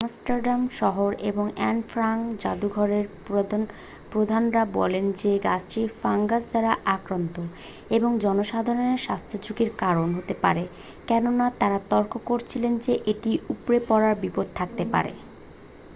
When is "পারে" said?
10.43-10.63, 14.93-15.11